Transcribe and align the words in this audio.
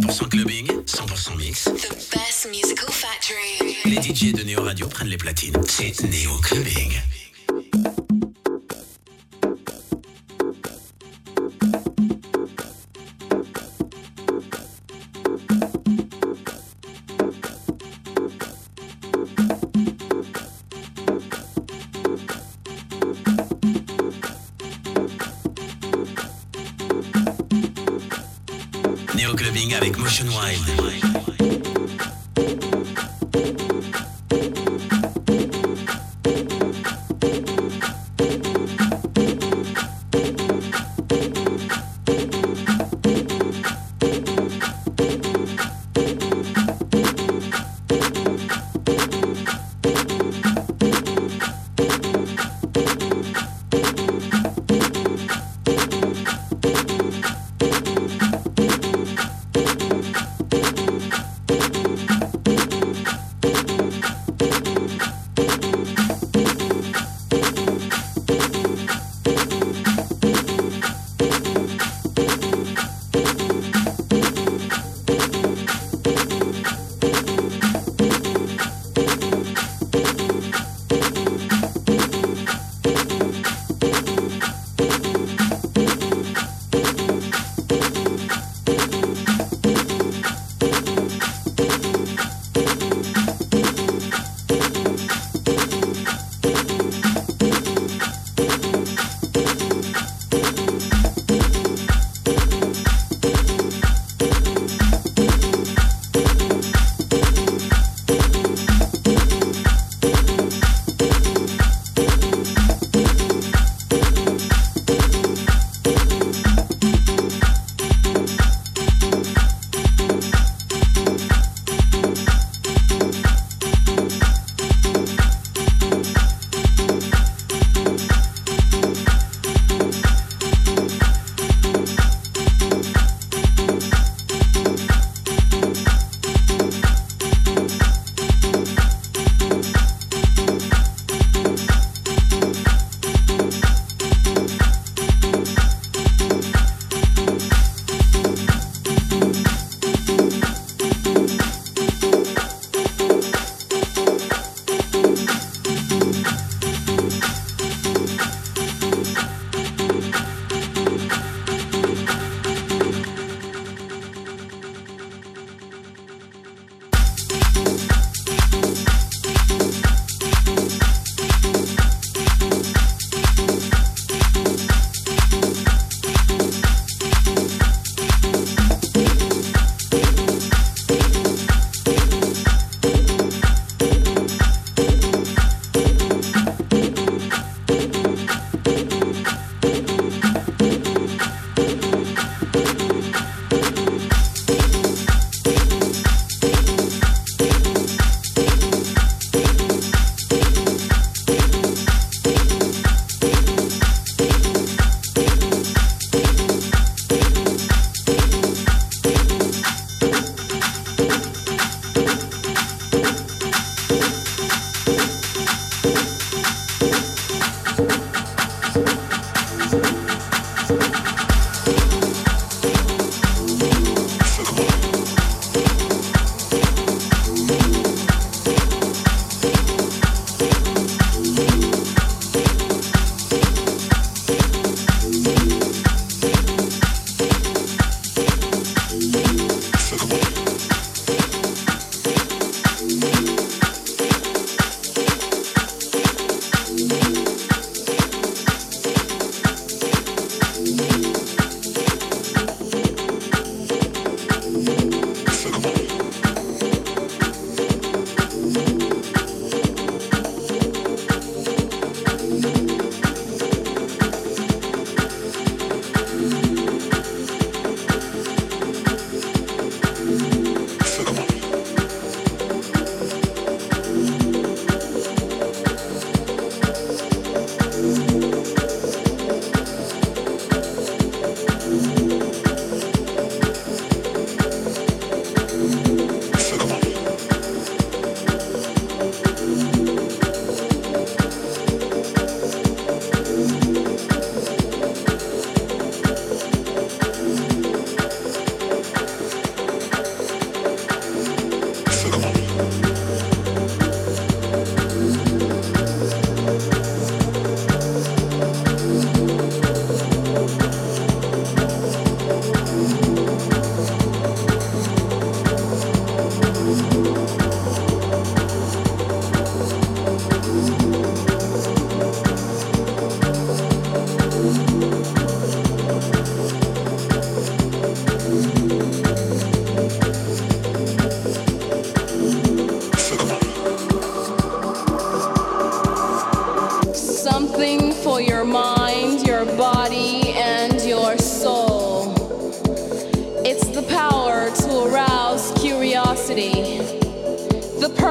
100% 0.00 0.28
clubbing, 0.28 0.66
100% 0.86 1.36
mix. 1.36 1.64
The 1.64 1.94
best 2.10 2.48
musical 2.50 2.90
factory. 2.90 3.76
Les 3.84 4.02
DJ 4.02 4.32
de 4.32 4.42
Néo 4.42 4.62
Radio 4.62 4.88
prennent 4.88 5.08
les 5.08 5.16
platines. 5.16 5.54
C'est 5.68 6.02
Néo 6.02 6.36
Clubbing. 6.42 7.00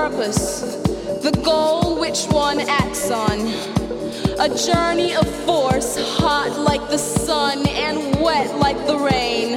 Purpose, 0.10 0.60
the 1.22 1.32
goal 1.46 1.98
which 1.98 2.26
one 2.26 2.60
acts 2.60 3.10
on. 3.10 3.40
A 4.38 4.50
journey 4.54 5.16
of 5.16 5.26
force, 5.46 5.98
hot 6.18 6.60
like 6.60 6.90
the 6.90 6.98
sun 6.98 7.66
and 7.70 8.20
wet 8.20 8.54
like 8.58 8.76
the 8.86 8.98
rain. 8.98 9.54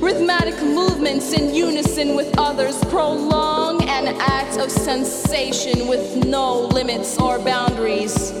Rhythmic 0.00 0.60
movements 0.60 1.32
in 1.32 1.54
unison 1.54 2.16
with 2.16 2.36
others 2.36 2.84
prolong 2.86 3.80
an 3.84 4.08
act 4.18 4.58
of 4.58 4.72
sensation 4.72 5.86
with 5.86 6.26
no 6.26 6.62
limits 6.62 7.16
or 7.16 7.38
boundaries. 7.38 8.32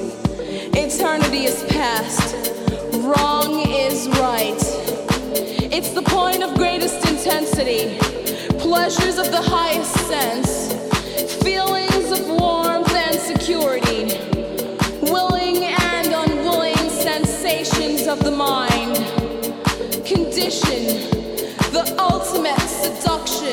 Eternity 0.74 1.44
is 1.44 1.62
past, 1.68 2.34
wrong 3.04 3.60
is 3.68 4.08
right. 4.18 4.60
It's 5.72 5.90
the 5.90 6.02
point 6.02 6.42
of 6.42 6.56
greatest 6.56 7.08
intensity, 7.08 7.96
pleasures 8.58 9.18
of 9.18 9.30
the 9.30 9.40
highest 9.40 9.94
sense, 10.08 10.67
the 18.16 18.36
mind, 18.36 18.96
condition, 20.04 20.84
the 21.72 21.94
ultimate 21.98 22.60
seduction, 22.60 23.52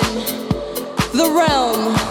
the 1.13 1.31
realm. 1.31 2.04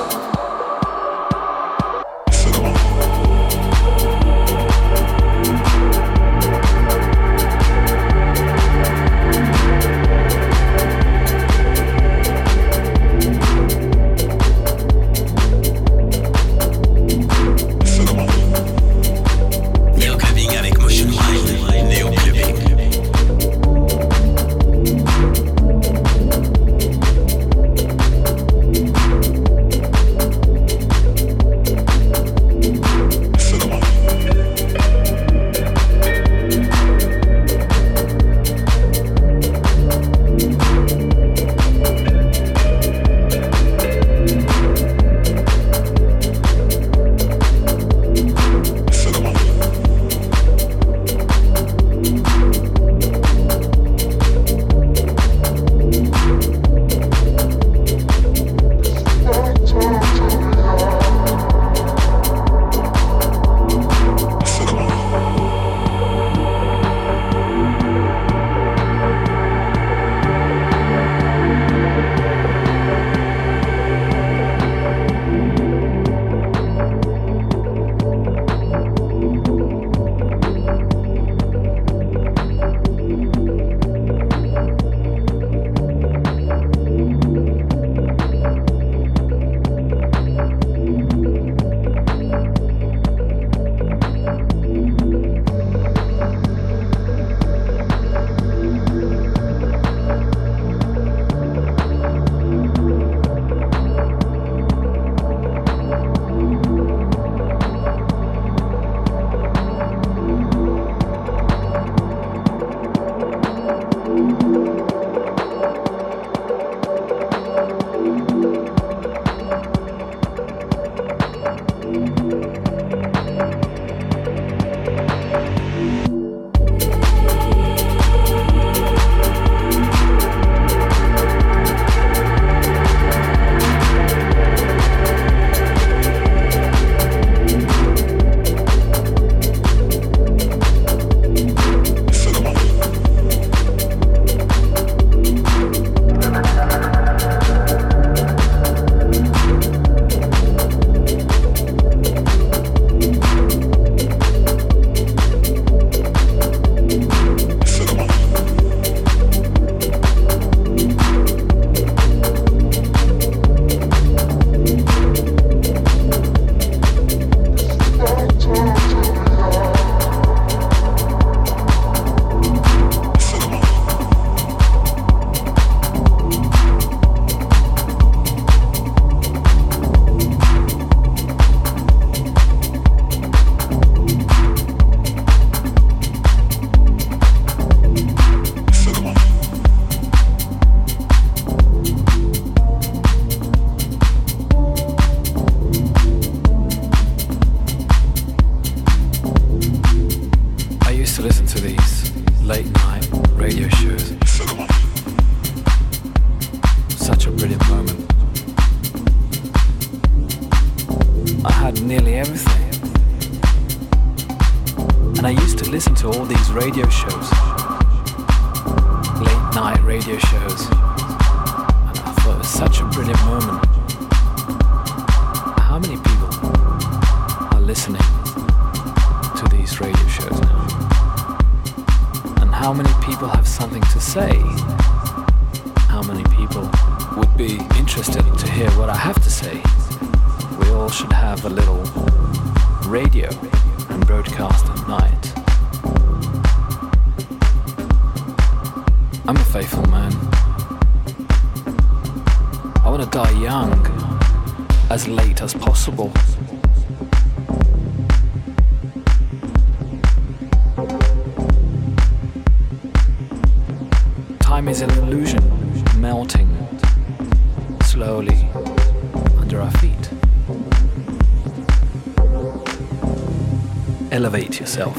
Yourself. 274.76 274.96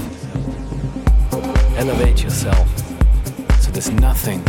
Elevate 1.77 2.23
yourself 2.23 2.77
so 3.61 3.71
there's 3.71 3.91
nothing 3.91 4.41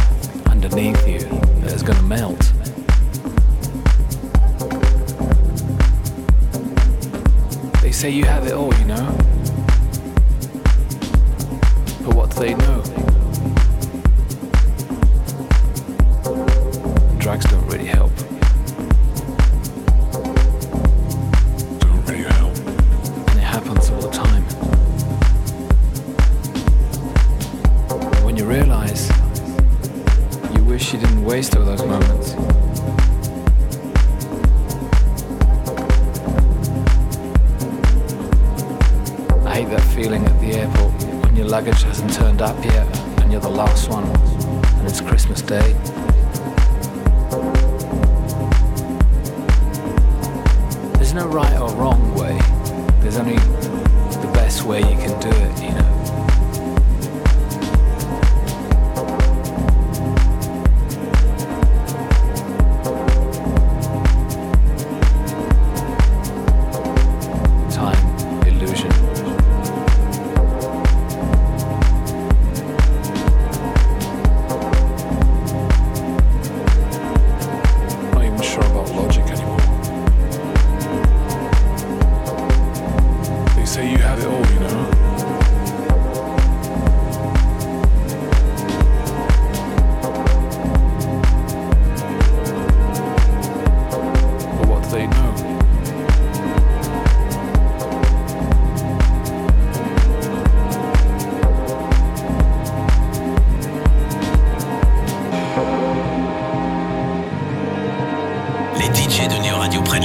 underneath 0.49 1.09
you 1.09 1.19
that 1.63 1.73
is 1.73 1.83
going 1.83 1.99
to 1.99 2.05
melt. 2.05 2.39
They 7.83 7.91
say 7.91 8.11
you 8.11 8.25
have 8.25 8.47
it 8.47 8.53
all, 8.53 8.73
you 8.75 8.85
know. 8.85 9.17
But 12.05 12.15
what 12.15 12.31
do 12.31 12.39
they 12.39 12.55
know? 12.55 12.83
Drugs 17.19 17.47
don't 17.47 17.67
really 17.67 17.87
help. 17.87 18.13
Waste 31.37 31.55
all 31.55 31.67
those 31.67 31.85
moments. 31.85 32.33
I 39.45 39.57
hate 39.57 39.69
that 39.69 39.87
feeling 39.95 40.25
at 40.25 40.41
the 40.41 40.55
airport 40.55 40.93
when 41.25 41.37
your 41.37 41.45
luggage 41.45 41.83
hasn't 41.83 42.15
turned 42.15 42.41
up 42.41 42.57
yet 42.65 42.87
and 43.21 43.31
you're 43.31 43.43
the 43.43 43.51
last 43.51 43.91
one 43.91 44.05
and 44.07 44.89
it's 44.89 45.03
Christmas 45.03 45.43
Day. 45.43 45.77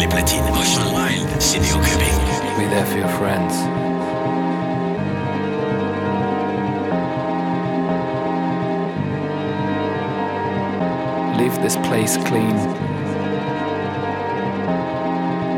Les 0.01 0.07
platines. 0.07 0.43
Ocean 0.49 0.91
Wild, 0.93 1.29
c'est 1.39 1.59
Neo 1.59 1.77
Clubbing. 1.77 2.19
Be 2.57 2.67
there 2.69 2.85
for 2.85 2.97
your 2.97 3.09
friends. 3.19 3.53
Leave 11.37 11.55
this 11.61 11.75
place 11.87 12.17
clean. 12.17 12.55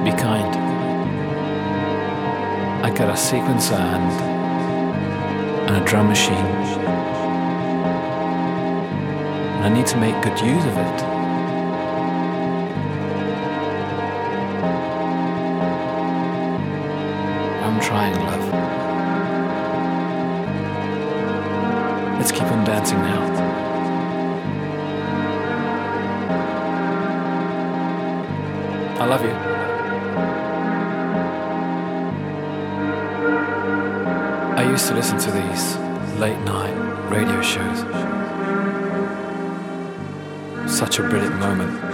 Be 0.04 0.12
kind. 0.12 0.54
I 2.84 2.90
got 2.94 3.10
a 3.10 3.14
sequencer 3.14 3.80
and, 3.80 4.12
and 5.70 5.78
a 5.78 5.86
drum 5.86 6.10
machine. 6.10 6.50
And 9.56 9.66
I 9.66 9.70
need 9.70 9.88
to 9.88 9.98
make 9.98 10.22
good 10.22 10.40
use 10.42 10.66
of 10.66 10.78
it. 10.78 11.23
Trying, 17.84 18.16
love. 18.16 18.46
Let's 22.18 22.32
keep 22.32 22.44
on 22.44 22.64
dancing 22.64 22.98
now. 23.00 23.22
I 29.02 29.06
love 29.06 29.22
you. 29.24 29.34
I 34.58 34.70
used 34.72 34.88
to 34.88 34.94
listen 34.96 35.18
to 35.18 35.32
these 35.32 35.78
late 36.20 36.40
night 36.46 36.74
radio 37.12 37.42
shows. 37.42 37.80
Such 40.72 41.00
a 41.00 41.04
brilliant 41.04 41.38
moment. 41.40 41.93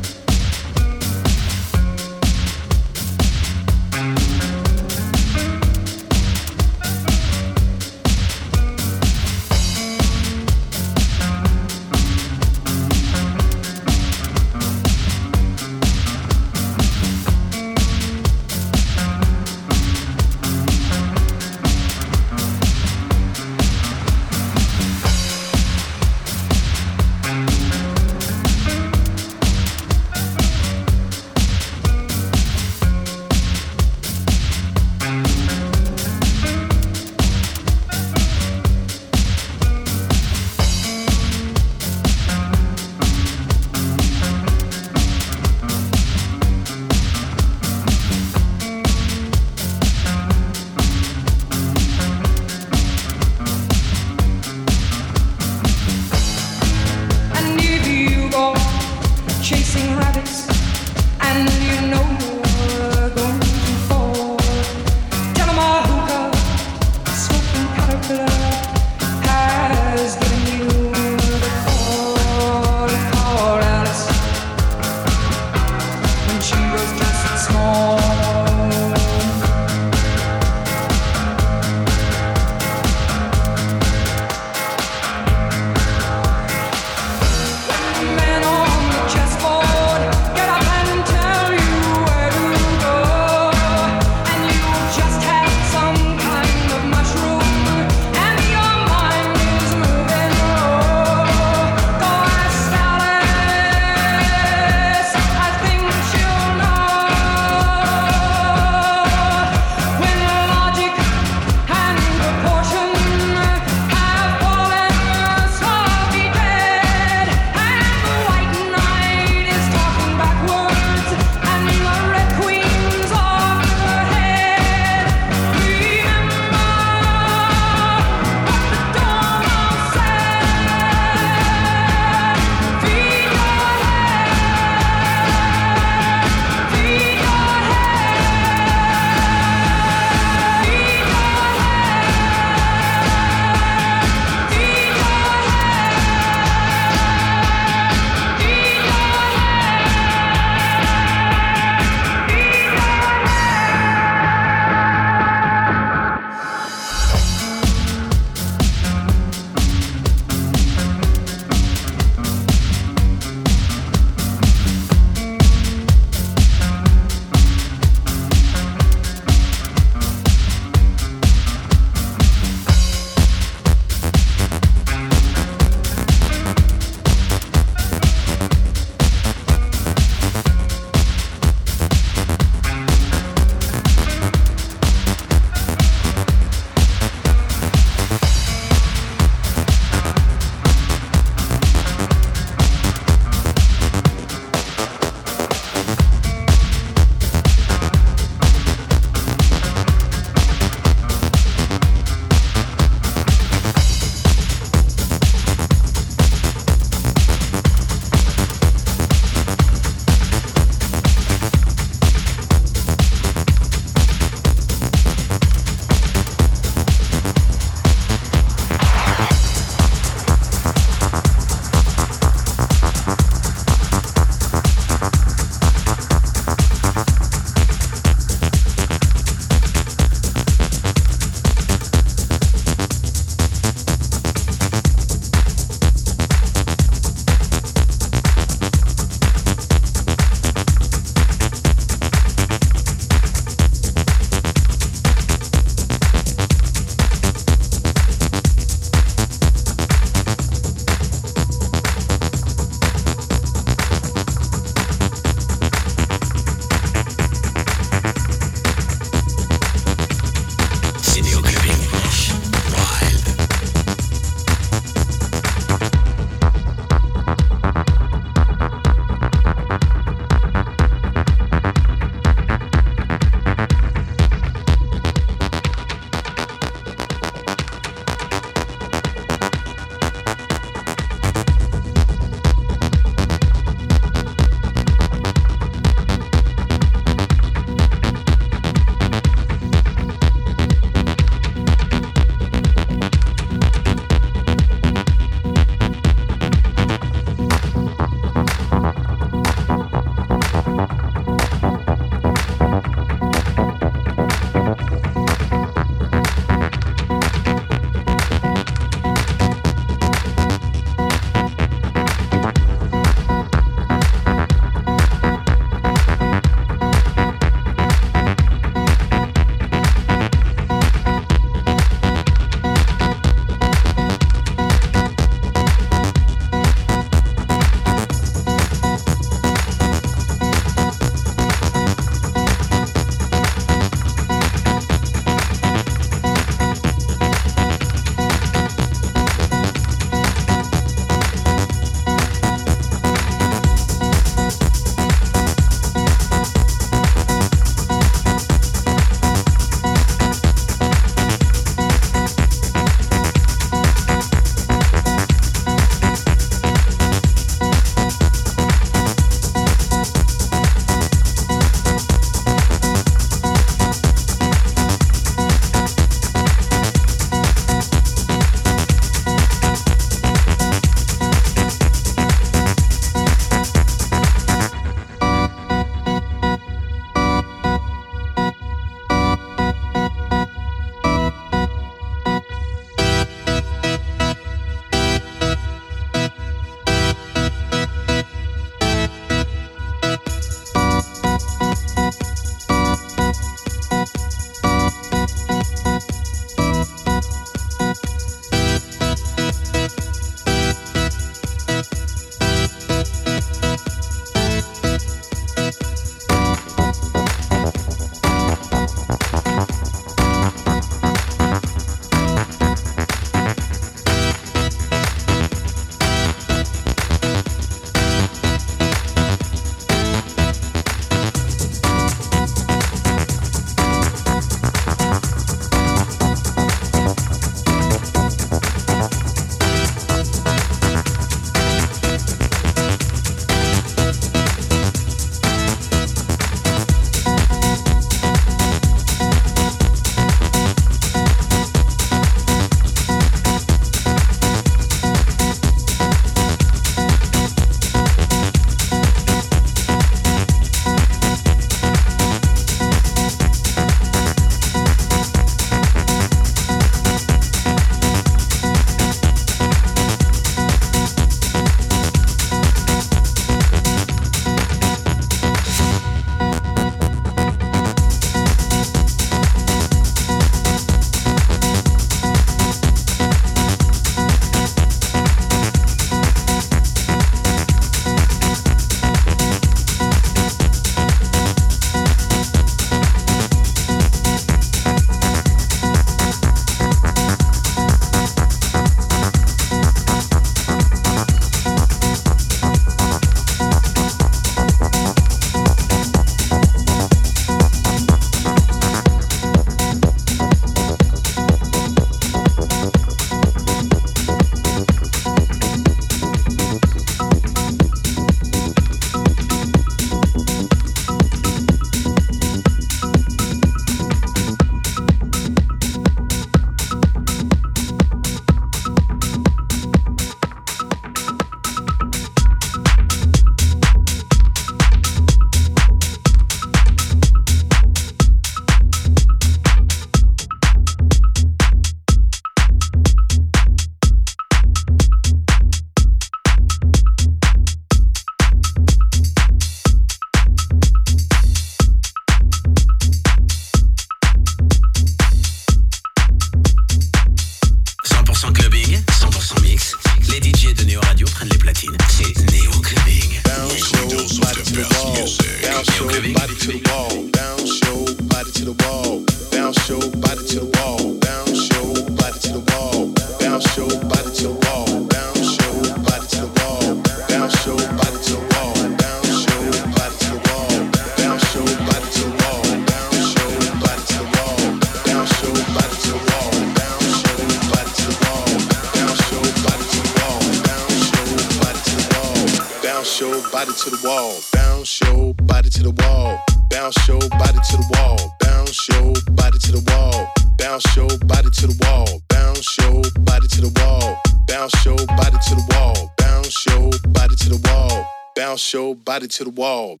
To 599.28 599.44
the 599.44 599.50
wall. 599.50 600.00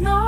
not 0.00 0.27